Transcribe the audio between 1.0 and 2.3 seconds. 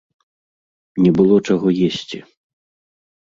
Не было чаго есці.